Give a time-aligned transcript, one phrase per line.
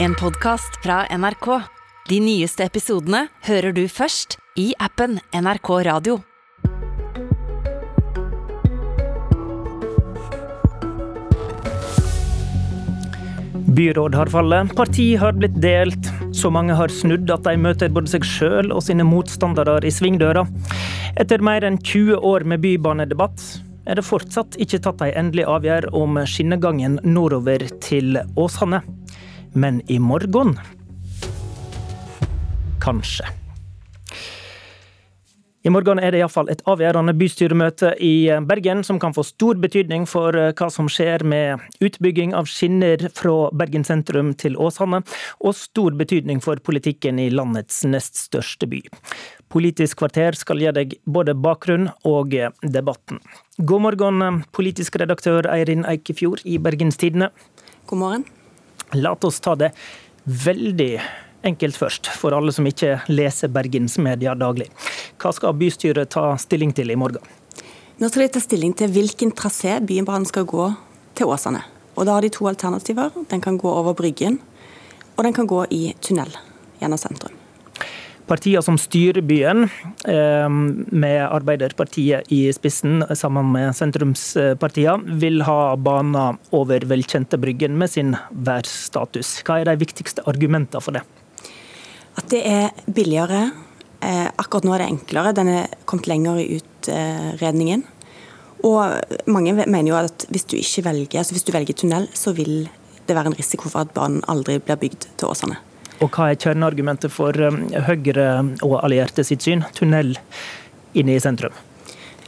[0.00, 1.46] En podkast fra NRK.
[2.08, 6.20] De nyeste episodene hører du først i appen NRK Radio.
[13.74, 16.12] Byråd har fallet, parti har blitt delt.
[16.30, 20.46] Så mange har snudd at de møter både seg sjøl og sine motstandere i svingdøra.
[21.18, 23.42] Etter mer enn 20 år med bybanedebatt
[23.90, 28.84] er det fortsatt ikke tatt ei endelig avgjørelse om skinnegangen nordover til Åsane.
[29.52, 30.56] Men i morgen
[32.82, 33.26] kanskje.
[35.66, 40.06] I morgen er det iallfall et avgjørende bystyremøte i Bergen som kan få stor betydning
[40.08, 45.02] for eh, hva som skjer med utbygging av skinner fra Bergen sentrum til Åsane,
[45.42, 48.80] og stor betydning for politikken i landets nest største by.
[49.52, 53.20] Politisk kvarter skal gi deg både bakgrunn og debatten.
[53.58, 57.32] God morgen, politisk redaktør Eirin Eikefjord i Bergens Tidende.
[57.90, 58.28] God morgen.
[58.96, 59.72] La oss ta det
[60.24, 60.92] veldig
[61.48, 64.68] enkelt først, for alle som ikke leser bergensmedia daglig.
[65.20, 67.22] Hva skal bystyret ta stilling til i morgen?
[67.98, 70.70] Nå skal de ta stilling til hvilken trasé Bybanen skal gå
[71.18, 71.64] til Åsane.
[71.98, 73.10] Og Da har de to alternativer.
[73.28, 74.38] Den kan gå over Bryggen,
[75.16, 76.30] og den kan gå i tunnel
[76.80, 77.37] gjennom sentrum.
[78.28, 79.70] Partiene som styrer byen,
[80.04, 80.48] eh,
[80.92, 88.16] med Arbeiderpartiet i spissen sammen med sentrumspartiene, vil ha baner over velkjente Bryggen med sin
[88.30, 89.38] værstatus.
[89.42, 91.02] Hva er de viktigste argumentene for det?
[92.18, 93.52] At det er billigere.
[94.02, 95.34] Eh, akkurat nå er det enklere.
[95.34, 97.84] Den er kommet lenger i utredningen.
[98.66, 98.98] Og
[99.30, 102.68] mange mener jo at hvis du ikke velger, altså hvis du velger tunnel, så vil
[103.06, 105.56] det være en risiko for at banen aldri blir bygd til Åsane.
[105.98, 108.28] Og hva er kjerneargumentet for um, Høyre
[108.62, 109.64] og allierte sitt syn?
[109.74, 110.14] Tunnel
[110.98, 111.56] inne i sentrum?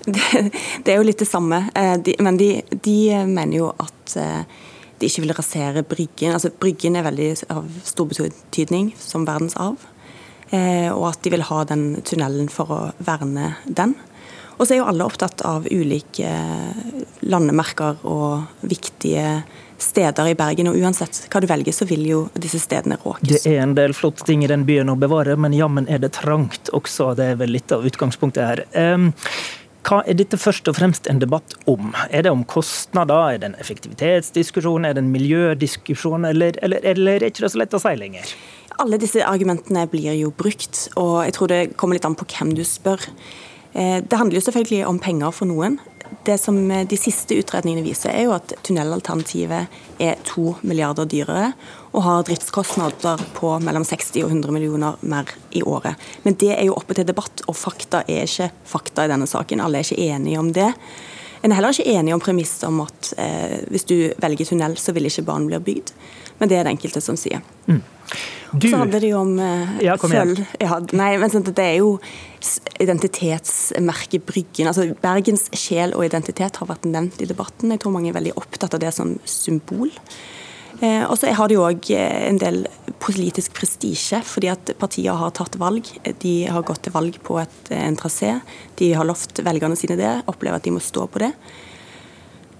[0.00, 0.50] Det,
[0.84, 2.96] det er jo litt det samme, eh, de, men de, de,
[3.28, 4.60] mener jo at eh,
[5.00, 6.34] de ikke vil rasere Bryggen.
[6.36, 9.84] Altså, Bryggen er veldig av stor betydning som verdensarv,
[10.56, 13.94] eh, og at de vil ha den tunnelen for å verne den.
[14.60, 16.30] Og så er jo alle opptatt av ulike
[17.24, 19.40] landemerker og viktige
[19.80, 23.24] steder i Bergen, og uansett hva du velger, så vil jo disse stedene råkes.
[23.30, 26.12] Det er en del flotte ting i den byen å bevare, men jammen er det
[26.18, 27.14] trangt også.
[27.16, 28.64] Det er vel litt av utgangspunktet her.
[28.76, 29.08] Um,
[29.88, 31.94] hva er dette først og fremst en debatt om?
[32.12, 37.16] Er det om kostnader, er det en effektivitetsdiskusjon, er det en miljødiskusjon, eller, eller, eller
[37.16, 38.34] er det ikke så lett å si lenger?
[38.80, 42.52] Alle disse argumentene blir jo brukt, og jeg tror det kommer litt an på hvem
[42.56, 43.08] du spør.
[43.72, 45.78] Eh, det handler jo selvfølgelig om penger for noen.
[46.26, 51.52] Det som eh, de siste utredningene viser, er jo at tunnelalternativet er to milliarder dyrere
[51.90, 55.98] og har driftskostnader på mellom 60 og 100 millioner mer i året.
[56.26, 59.62] Men det er jo oppe til debatt, og fakta er ikke fakta i denne saken.
[59.62, 60.72] Alle er ikke enige om det.
[61.40, 64.92] En er heller ikke enig om premisset om at eh, hvis du velger tunnel, så
[64.92, 65.94] vil ikke banen bli bygd.
[66.40, 67.42] Men det er det enkelte som sier.
[67.66, 67.80] Mm.
[68.52, 68.66] Du...
[68.66, 70.34] Så handler det jo om uh, ja, føl...
[70.58, 71.94] Ja, nei, men sånn, det er jo
[72.80, 74.70] identitetsmerket Bryggen.
[74.70, 77.70] altså Bergens sjel og identitet har vært nevnt i debatten.
[77.70, 79.92] Jeg tror mange er veldig opptatt av det som symbol.
[80.80, 82.62] Eh, og så har de òg eh, en del
[83.04, 85.88] politisk prestisje, fordi at partier har tatt valg.
[86.22, 88.38] De har gått til valg på et, en trasé.
[88.80, 91.34] De har lovt velgerne sine det, opplever at de må stå på det.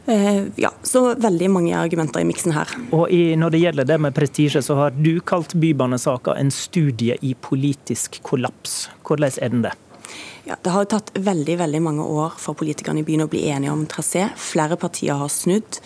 [0.07, 2.71] Eh, ja, så veldig mange argumenter i miksen her.
[2.93, 7.17] Og i, Når det gjelder det med prestisje, så har du kalt bybanesaka en studie
[7.21, 8.89] i politisk kollaps.
[9.07, 9.75] Hvordan er den det?
[10.45, 13.73] Ja, Det har tatt veldig veldig mange år for politikerne i byen å bli enige
[13.73, 14.31] om trasé.
[14.37, 15.81] Flere partier har snudd.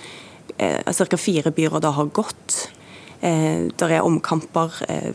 [0.56, 1.16] Eh, Ca.
[1.16, 2.70] fire byråder har gått.
[3.20, 4.72] Eh, det er omkamper.
[4.88, 5.12] Eh,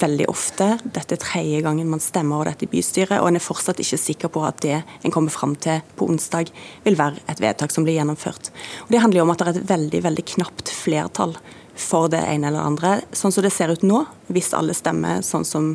[0.00, 0.68] veldig ofte.
[0.84, 4.00] Dette er tredje gangen man stemmer over dette i bystyret, og en er fortsatt ikke
[4.00, 6.50] sikker på at det en kommer fram til på onsdag,
[6.84, 8.50] vil være et vedtak som blir gjennomført.
[8.86, 11.36] Og Det handler jo om at det er et veldig, veldig knapt flertall
[11.76, 12.92] for det ene eller andre.
[13.12, 15.74] Sånn som det ser ut nå, hvis alle stemmer sånn som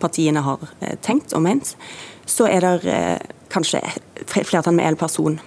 [0.00, 1.74] partiene har eh, tenkt og ment,
[2.26, 3.82] så er det eh, kanskje
[4.26, 5.38] flertall med én person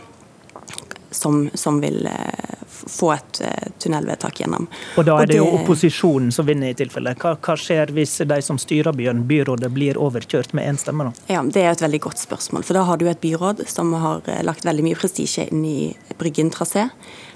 [1.16, 4.68] som, som vil eh, få et uh, tunnelvedtak gjennom.
[4.98, 7.16] Og Da er det, jo opposisjonen som vinner i tilfelle.
[7.22, 11.10] Hva, hva, skjer hvis de som styrer byen, byrådet, blir overkjørt med én stemme?
[11.10, 11.28] da?
[11.36, 12.66] Ja, Det er et veldig godt spørsmål.
[12.68, 15.80] For Da har du et byråd som har uh, lagt veldig mye prestisje inn i
[16.20, 16.90] Bryggen trasé.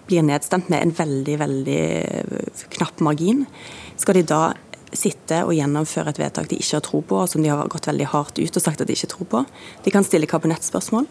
[0.10, 1.84] Blir nedstemt med en veldig, veldig
[2.32, 3.46] uh, knapp margin.
[4.00, 4.44] Skal de da
[4.96, 7.90] sitte og gjennomføre et vedtak de ikke har tro på, og som de har gått
[7.90, 9.44] veldig hardt ut og sagt at de ikke tror på?
[9.86, 11.06] De kan stille kabinettspørsmål.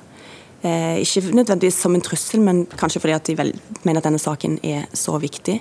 [0.62, 3.52] Eh, ikke nødvendigvis som en trussel, men kanskje fordi at de vel,
[3.84, 5.60] mener at denne saken er så viktig.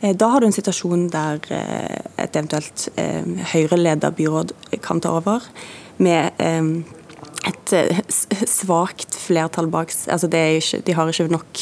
[0.00, 4.54] Eh, da har du en situasjon der eh, et eventuelt eh, Høyre-leda byråd
[4.84, 5.44] kan ta over,
[5.96, 6.34] med
[7.46, 7.72] et
[8.50, 11.60] svakt flertall bak altså ikke, De har ikke nok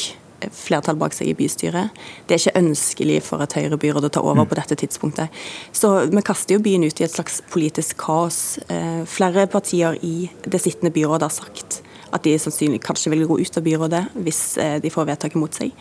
[0.51, 1.93] flertall bak seg i bystyret.
[2.27, 5.43] Det er ikke ønskelig for et Høyre-byråd å ta over på dette tidspunktet.
[5.71, 8.57] Så vi kaster jo byen ut i et slags politisk kaos.
[8.67, 11.82] Eh, flere partier i det sittende byrådet har sagt
[12.13, 15.53] at de sannsynlig kanskje vil gå ut av byrådet hvis eh, de får vedtaket mot
[15.53, 15.73] seg.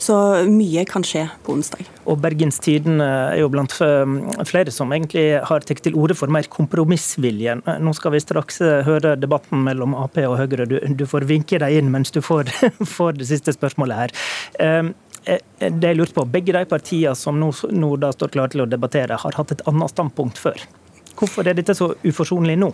[0.00, 0.16] Så
[0.48, 1.88] mye kan skje på onsdag.
[2.08, 4.14] Og Bergens Tidende er jo blant eh,
[4.48, 7.58] flere som egentlig har tatt til orde for mer kompromissvilje.
[7.82, 10.68] Nå skal vi straks høre debatten mellom Ap og Høyre.
[10.68, 12.50] Du, du får vinke deg inn mens du får,
[12.96, 14.16] får det siste spørsmålet her.
[15.28, 19.18] Det jeg lurte på, Begge de partiene som nå, nå står klare til å debattere,
[19.20, 20.62] har hatt et annet standpunkt før.
[21.18, 22.70] Hvorfor er dette så uforsonlig nå?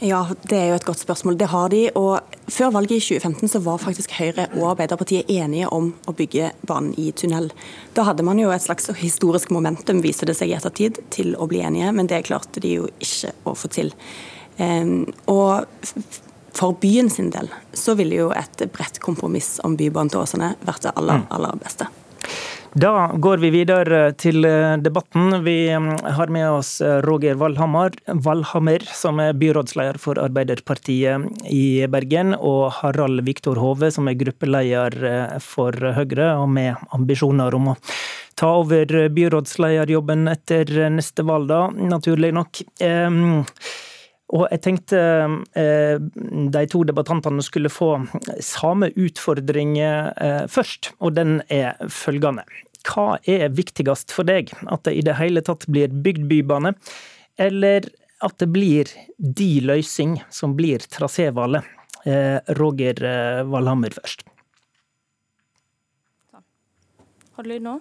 [0.00, 1.38] Ja, Det er jo et godt spørsmål.
[1.38, 1.90] Det har de.
[1.94, 6.52] og Før valget i 2015 så var faktisk Høyre og Arbeiderpartiet enige om å bygge
[6.66, 7.50] banen i tunnel.
[7.94, 11.48] Da hadde man jo et slags historisk momentum, viser det seg i ettertid, til å
[11.48, 13.92] bli enige, men det klarte de jo ikke å få til.
[14.58, 15.66] Um, og
[16.56, 20.86] for byen sin del så ville jo et bredt kompromiss om Bybanen til Åsane vært
[20.86, 21.30] det aller, mm.
[21.36, 21.88] aller beste.
[22.76, 25.38] Da går vi videre til eh, debatten.
[25.46, 31.86] Vi mm, har med oss eh, Roger Valhammer, Valhammer som er byrådsleder for Arbeiderpartiet i
[31.88, 37.72] Bergen, og Harald Viktor Hove, som er gruppeleder eh, for Høyre, og med ambisjoner om
[37.72, 37.78] å
[38.36, 42.60] ta over byrådslederjobben etter neste valg, da, naturlig nok.
[44.36, 45.00] Og jeg tenkte
[45.54, 47.92] de to debattantene skulle få
[48.42, 49.78] samme utfordring
[50.52, 52.44] først, og den er følgende.
[52.86, 54.52] Hva er viktigst for deg?
[54.70, 56.74] At det i det hele tatt blir bygd bybane,
[57.38, 57.88] eller
[58.24, 61.66] at det blir de løsning som blir trasévalget?
[62.06, 64.22] Eh, Roger eh, Valhammer først.
[67.36, 67.80] Har du lyd nå?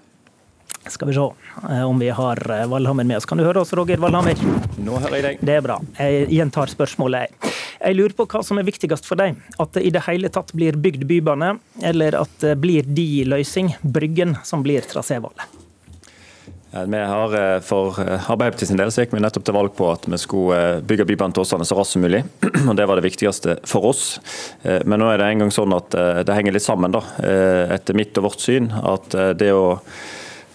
[0.90, 1.28] Skal vi se
[1.70, 3.30] eh, om vi har Valhammer med oss.
[3.30, 4.42] Kan du høre oss, Roger Valhammer?
[4.82, 5.46] Nå hører jeg deg.
[5.46, 5.78] Det er bra.
[6.02, 7.55] Jeg gjentar spørsmålet.
[7.86, 9.38] Jeg lurer på hva som er viktigst for deg.
[9.62, 11.56] At det i det hele tatt blir bygd bybane,
[11.86, 15.62] eller at det blir de løsning, Bryggen, som blir trasévalget?
[16.88, 19.88] Vi har, eh, For eh, Arbeiderpartiet sin del så gikk vi nettopp til valg på
[19.94, 22.26] at vi skulle eh, bygge Bybanen til Åsane så raskt som mulig.
[22.70, 24.04] og Det var det viktigste for oss.
[24.66, 25.96] Men nå er det en gang sånn at
[26.26, 27.02] det henger litt sammen, da,
[27.76, 28.68] etter mitt og vårt syn.
[28.76, 29.78] At det å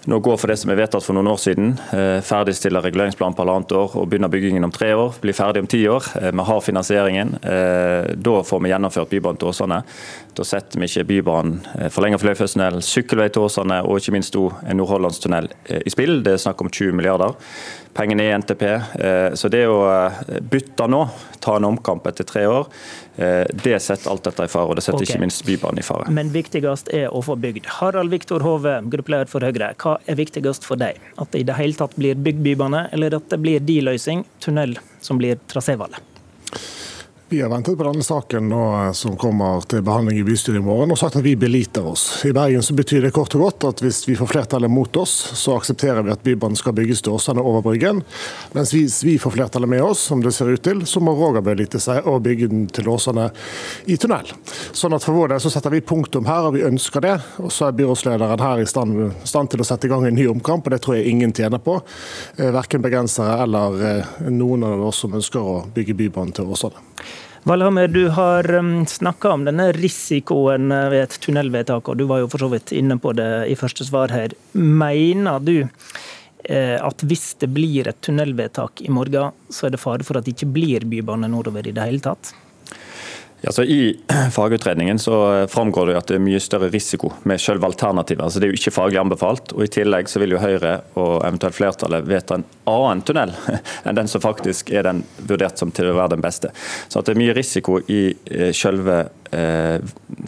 [0.05, 1.75] nå går for det som er vedtatt for noen år siden.
[1.77, 5.19] Ferdigstiller ferdigstille reguleringsplanen på halvannet år og begynne byggingen om tre år.
[5.21, 6.05] Bli ferdig om ti år.
[6.21, 7.35] Eh, vi har finansieringen.
[7.43, 9.83] Eh, da får vi gjennomført Bybanen til Åsane.
[10.35, 11.61] Da setter vi ikke Bybanen,
[11.91, 15.51] forlenget fløyfødstunnel, sykkelvei til Åsane og ikke minst en Nordhordlandstunnel
[15.85, 16.23] i spill.
[16.23, 17.35] Det er snakk om 20 milliarder
[17.95, 18.63] pengene i NTP.
[18.63, 21.03] Eh, så det å eh, bytte nå,
[21.41, 22.69] ta en omkamp etter tre år,
[23.17, 24.71] eh, det setter alt dette i fare.
[24.71, 25.15] Og det setter okay.
[25.15, 26.11] ikke minst Bybanen i fare.
[26.15, 27.69] Men viktigst er å få bygd.
[27.81, 29.73] Harald Viktor Hove, gruppeleder for Høyre.
[29.81, 31.01] Hva er viktigst for deg?
[31.21, 34.25] At det i det hele tatt blir bygd bybane, eller at det blir de løsning,
[34.45, 36.10] tunnel, som blir trasévalget?
[37.33, 40.91] Vi har ventet på denne saken nå, som kommer til behandling i bystyret i morgen,
[40.91, 42.25] og sagt at vi beliter oss.
[42.27, 45.13] I Bergen så betyr det kort og godt at hvis vi får flertallet mot oss,
[45.39, 48.01] så aksepterer vi at Bybanen skal bygges til Åsane over Bryggen.
[48.57, 51.47] Mens hvis vi får flertallet med oss, som det ser ut til, så må Roger
[51.47, 53.29] belite seg og bygge den til Åsane
[53.87, 54.35] i tunnel.
[54.75, 57.15] Sånn at For vår del så setter vi punktum her, og vi ønsker det.
[57.39, 60.27] Og så er byrådslederen her i stand, stand til å sette i gang en ny
[60.35, 61.79] omkamp, og det tror jeg ingen tjener på.
[62.41, 66.90] Eh, verken bergensere eller eh, noen av oss som ønsker å bygge Bybanen til Åsane.
[67.43, 72.29] Valhammer, du har um, snakka om denne risikoen ved et tunnelvedtak, og du var jo
[72.29, 74.35] for så vidt inne på det i første svar her.
[74.53, 80.05] Mener du eh, at hvis det blir et tunnelvedtak i morgen, så er det fare
[80.05, 82.35] for at det ikke blir bybane nordover i det hele tatt?
[83.41, 84.01] Ja, så I
[84.33, 88.23] fagutredningen så framgår det at det er mye større risiko med selve alternativet.
[88.25, 89.55] Altså det er jo ikke faglig anbefalt.
[89.57, 93.33] og I tillegg så vil jo Høyre og eventuelt flertallet vedta en annen tunnel
[93.87, 96.53] enn den som faktisk er den vurdert som til å være den beste.
[96.89, 98.99] Så Det er mye risiko i eh, selve
[99.33, 99.81] eh,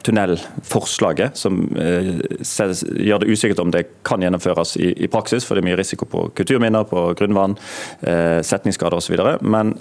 [0.02, 5.62] tunnelforslaget, som eh, gjør det usikkert om det kan gjennomføres i, i, praksis, for det
[5.62, 7.58] er mye risiko på kulturminner, på grunnvann,
[8.00, 9.20] eh, setningsskader osv.
[9.44, 9.76] Men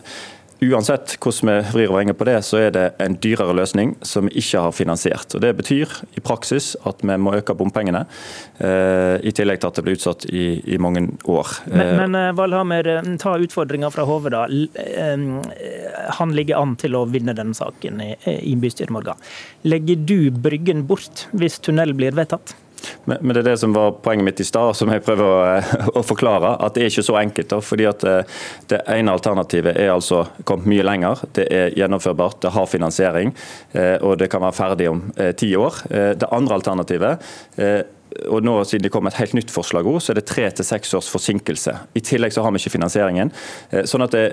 [0.62, 4.28] Uansett hvordan vi vrir og vrenger på det, så er det en dyrere løsning som
[4.28, 5.34] vi ikke har finansiert.
[5.34, 8.04] Og Det betyr i praksis at vi må øke bompengene,
[8.62, 11.50] eh, i tillegg til at det blir utsatt i, i mange år.
[11.66, 14.46] Men, eh, men eh, Valhammer, ta utfordringa fra Hove, da.
[16.22, 19.30] Han ligger an til å vinne denne saken i, i bystyret i morgen.
[19.66, 22.54] Legger du Bryggen bort hvis tunnel blir vedtatt?
[23.06, 26.04] Men, det er det som var poenget mitt i stad, som jeg prøver å, å,
[26.06, 26.56] forklare.
[26.64, 27.50] At det er ikke så enkelt.
[27.52, 31.24] Da, fordi at det, eh, det ene alternativet er altså kommet mye lenger.
[31.36, 33.34] Det er gjennomførbart, det har finansiering,
[33.74, 35.84] eh, og det kan være ferdig om eh, ti år.
[35.92, 37.32] Det andre alternativet
[38.28, 40.68] og nå siden det kom et helt nytt forslag også, så er det tre til
[40.68, 41.74] seks års forsinkelse.
[41.98, 43.32] I tillegg så har vi ikke finansieringen.
[43.88, 44.24] Sånn at det,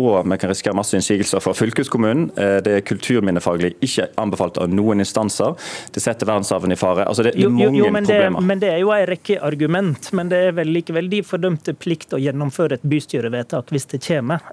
[0.00, 2.28] og vi kan risikere masse innsigelser fra fylkeskommunen.
[2.64, 5.56] Det er kulturminnefaglig ikke anbefalt av noen instanser.
[5.94, 7.06] Det setter verdensarven i fare.
[7.08, 8.48] Altså det er mange jo, jo, men det, problemer.
[8.52, 10.10] Men det er jo en rekke argument.
[10.16, 14.44] Men det er vel likevel de fordømte plikt å gjennomføre et bystyrevedtak hvis det kommer.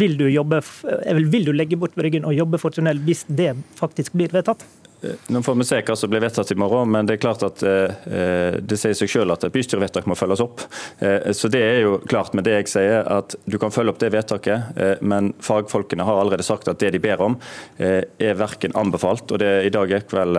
[0.00, 0.62] Vil du, jobbe,
[1.20, 4.64] vil du legge bort Bryggen og jobbe for tunnel hvis det faktisk blir vedtatt?
[5.02, 7.44] Eh, nå får vi se hva som blir vedtatt i morgen, men det er klart
[7.46, 10.64] at eh, det sier seg selv at et bystyrevedtak må følges opp.
[10.98, 14.00] Eh, så det er jo klart med det jeg sier, at du kan følge opp
[14.02, 17.36] det vedtaket, men fagfolkene har allerede sagt at det de ber om,
[17.78, 19.30] er verken anbefalt.
[19.32, 20.38] og det I dag gikk vel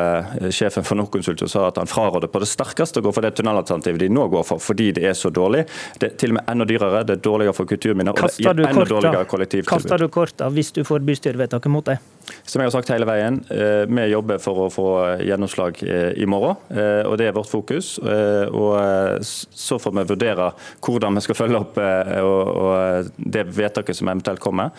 [0.56, 3.34] sjefen for Norconsult og sa at han fraråder på det sterkeste å gå for det
[3.38, 5.66] tunnelalternativet de nå går for, fordi det er så dårlig.
[6.00, 8.64] Det er til og med enda dyrere, det er dårligere for kulturminner og det er
[8.72, 9.72] enda dårligere kollektivtilbud.
[9.72, 12.04] Kaster du korta hvis du får bystyrevedtaket mot deg?
[12.44, 13.42] Som jeg har sagt hele veien,
[13.90, 14.88] vi jobber for å få
[15.26, 16.58] gjennomslag eh, i morgen.
[16.70, 17.98] Eh, og Det er vårt fokus.
[18.00, 20.52] Eh, og Så får vi vurdere
[20.86, 24.72] hvordan vi skal følge opp og det vedtaket som eventuelt kommer.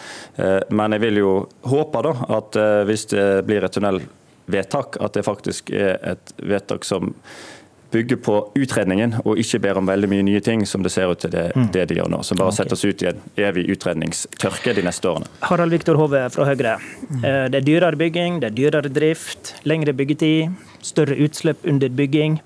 [0.70, 1.32] Men jeg vil jo
[1.68, 7.12] håpe da, at hvis det blir et tunnelvedtak, at det faktisk er et vedtak som
[7.90, 11.20] bygger på utredningen og ikke ber om veldig mye nye ting, som det ser ut
[11.22, 11.68] til det, mm.
[11.74, 12.22] det de gjør nå.
[12.26, 12.62] Som bare okay.
[12.62, 15.30] setter oss ut i en evig utredningstørke de neste årene.
[15.46, 16.78] Harald Viktor Hove fra Høyre.
[17.08, 17.22] Mm.
[17.52, 20.54] Det er dyrere bygging, det er dyrere drift, lengre byggetid,
[20.86, 22.40] større utslipp under bygging.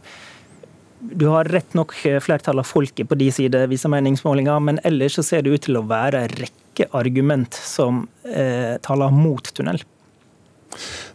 [1.04, 1.92] Du har rett nok
[2.24, 5.76] flertall av folket på de side, viser meningsmålinger, men ellers så ser det ut til
[5.76, 9.82] å være en rekke argument som eh, taler mot tunnel.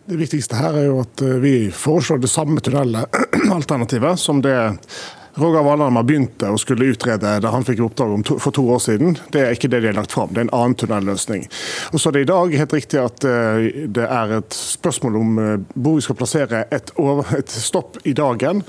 [0.09, 4.55] Det viktigste her er jo at eh, vi foreslår det samme tunnelalternativet som det
[5.39, 8.81] Roger Valheim begynt å skulle utrede det han fikk i oppdrag to, for to år
[8.83, 9.15] siden.
[9.33, 11.45] Det er ikke det de har lagt fram, det er en annen tunnelløsning.
[11.93, 13.69] Og så er det i dag helt riktig at uh,
[13.99, 18.13] det er et spørsmål om uh, hvor vi skal plassere et, over, et stopp i
[18.17, 18.63] dagen.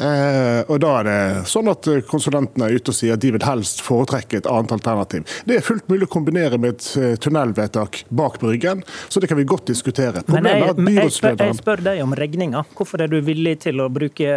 [0.00, 1.18] Uh, og da er det
[1.50, 5.26] sånn at konsulentene er ute og sier at de vil helst foretrekke et annet alternativ.
[5.46, 9.46] Det er fullt mulig å kombinere med et tunnelvedtak bak Bryggen, så det kan vi
[9.48, 10.22] godt diskutere.
[10.30, 12.62] Men jeg, jeg, spør, jeg spør deg om regninga.
[12.78, 14.34] Hvorfor er du villig til å bruke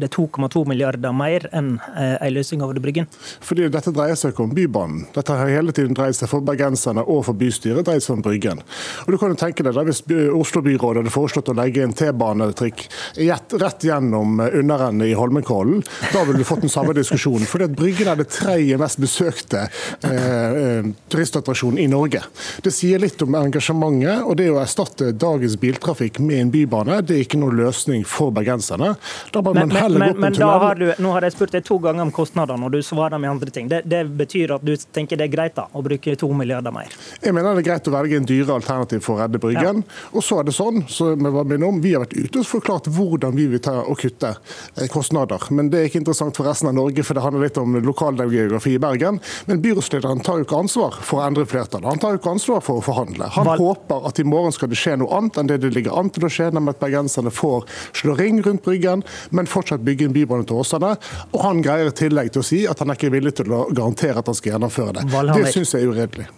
[0.00, 3.06] 2,2 milliarder milliarder mer enn eh, en løsning over Bryggen?
[3.40, 5.06] Fordi Dette dreier seg ikke om Bybanen.
[5.14, 8.60] Dette har hele tiden dreid seg for bergenserne og for bystyret dreid seg om Bryggen.
[9.06, 12.86] Og du kan jo tenke deg da, Hvis Oslo-byrådet hadde foreslått å legge en T-banetrikk
[13.16, 17.48] rett gjennom eh, underrennet i Holmenkollen, da ville du fått den samme diskusjonen.
[17.48, 19.66] Fordi at Bryggen er det tredje mest besøkte
[20.06, 22.22] eh, eh, turistattraksjonen i Norge.
[22.64, 24.24] Det sier litt om engasjementet.
[24.24, 28.34] og Det å erstatte dagens biltrafikk med en bybane, det er ikke noen løsning for
[28.34, 28.94] bergenserne.
[29.32, 31.64] Da bør man heller men, gå på en tunnel du, nå har jeg spurt deg
[31.66, 33.68] to ganger om kostnadene, og du svarer med andre ting.
[33.70, 36.92] Det, det, betyr at du tenker det er greit da, å bruke to milliarder mer?
[37.22, 39.82] Jeg mener det er greit å velge en dyre alternativ for å redde Bryggen.
[39.84, 40.00] Ja.
[40.14, 43.46] Og så er det sånn, så om, vi har vært ute og forklart hvordan vi
[43.52, 45.46] vil ta og kutte eh, kostnader.
[45.54, 48.74] Men det er ikke interessant for resten av Norge, for det handler litt om lokalgeografi
[48.76, 49.20] i Bergen.
[49.50, 51.88] Men byrådslederen tar jo ikke ansvar for å endre flertallet.
[51.90, 53.30] Han tar jo ikke ansvar for å forhandle.
[53.36, 55.96] Han Val håper at i morgen skal det skje noe annet enn det det ligger
[56.00, 57.66] an til å skje, nemlig at bergenserne får
[57.96, 59.04] slå ring rundt Bryggen,
[59.34, 60.96] men fortsatt bygge en bybane til Ås Åsane.
[61.34, 63.64] Og han greier i tillegg til å si at han er ikke villig til å
[63.74, 65.08] garantere at han skal gjennomføre det.
[65.34, 66.28] Det syns jeg er uredelig.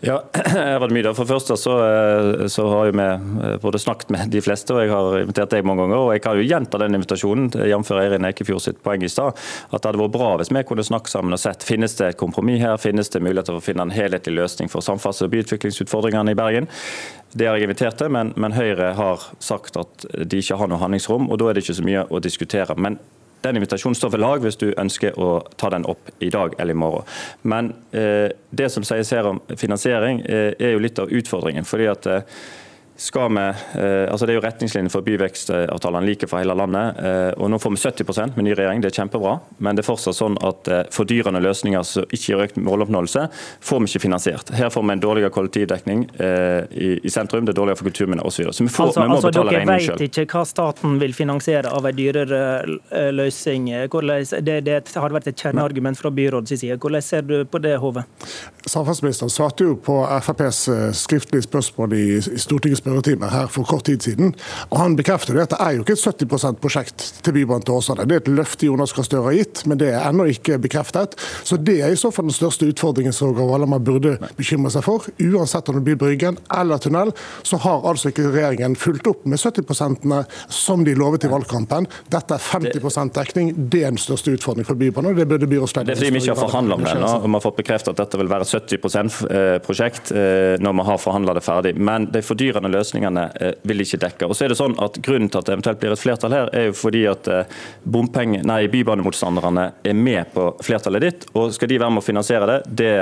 [0.00, 3.80] Ja, jeg har vært mye For først så, eh, så, har jo vi eh, både
[3.82, 5.98] snakket med de fleste, og jeg har invitert deg mange ganger.
[5.98, 7.92] og Jeg kan jo gjenta den invitasjonen, jf.
[8.00, 9.36] Eirin Ekefjord sitt poeng i stad.
[9.68, 12.20] At det hadde vært bra hvis vi kunne snakke sammen og sett finnes det et
[12.20, 16.32] kompromiss her, finnes det muligheter for å finne en helhetlig løsning for samferdsel- og byutviklingsutfordringene
[16.32, 16.70] i Bergen.
[17.36, 20.80] Det har jeg invitert til, men, men Høyre har sagt at de ikke har noe
[20.80, 21.28] handlingsrom.
[21.28, 22.78] og Da er det ikke så mye å diskutere.
[22.80, 22.96] Men
[23.40, 25.30] den invitasjonen står ved lag hvis du ønsker å
[25.60, 27.06] ta den opp i dag eller i morgen.
[27.42, 31.64] Men eh, det som sies her om finansiering, eh, er jo litt av utfordringen.
[31.64, 32.22] fordi at eh,
[33.00, 33.40] skal vi,
[33.80, 36.98] eh, altså Det er jo retningslinjer for byvekstavtalene like for hele landet.
[37.00, 39.38] Eh, og Nå får vi 70% med ny regjering, det er kjempebra.
[39.56, 43.22] Men det er fortsatt sånn at eh, fordyrende løsninger som ikke gir økt måloppnåelse,
[43.64, 44.52] får vi ikke finansiert.
[44.52, 48.50] Her får vi en dårligere kollektivdekning i, sentrum, det er dårligere for kulturminner osv.
[48.52, 49.96] Så vi, får, altså, vi må altså, betale regningen sjøl.
[49.96, 52.42] Dere vet ikke hva staten vil finansiere av en dyrere
[53.16, 53.70] løsning.
[54.44, 56.76] Det, det har vært et kjerneargument fra byrådets side.
[56.76, 58.04] Hvordan ser du på det, Hove?
[58.66, 60.62] Samferdselsministeren svarte jo på FrPs
[61.00, 64.34] skriftlige spørsmål i, i Stortingets spørretime her for kort tid siden.
[64.70, 68.06] og Han bekrefter det er jo ikke et 70 %-prosjekt til Bybanen til Åsane.
[68.06, 71.16] Det er et løfte Jonas Gahr Støre har gitt, men det er ennå ikke bekreftet.
[71.44, 73.34] Så Det er i så fall den største utfordringen som
[73.68, 75.04] man burde bekymre seg for.
[75.20, 79.38] Uansett om det blir Bryggen eller tunnel, så har altså ikke regjeringen fulgt opp med
[79.38, 81.86] 70 som de lovet i valgkampen.
[82.10, 83.52] Dette er 50 dekning.
[83.70, 85.12] Det er den største utfordringen for Bybanen.
[85.12, 87.28] og Det burde byrådslederen Det er fordi vi ikke har forhandla om det ennå, og
[87.28, 91.34] vi har fått bekreftet at dette vil være 70 %-prosjekt eh, når vi har forhandla
[91.34, 91.74] det ferdig.
[91.76, 93.26] Men de fordyrende løsningene
[93.68, 94.28] vil ikke dekke.
[94.28, 96.50] Og så er det sånn at Grunnen til at det eventuelt blir et flertall her,
[96.56, 97.28] er jo fordi at
[97.84, 101.28] bompenge, nei, bybanemotstanderne er med på flertallet ditt.
[101.34, 102.92] og Skal de være med å finansiere det, det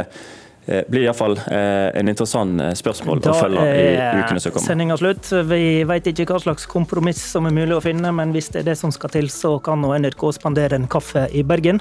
[0.68, 4.66] Eh, blir iallfall eh, en interessant eh, spørsmål da å følge i ukene som kommer.
[4.66, 5.30] Sendinga slutt.
[5.48, 8.66] Vi vet ikke hva slags kompromiss som er mulig å finne, men hvis det er
[8.74, 11.80] det som skal til, så kan nå NRK spandere en kaffe i Bergen.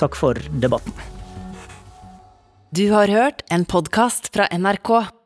[0.00, 0.92] Takk for debatten.
[2.76, 5.19] Du har hørt en podkast fra NRK.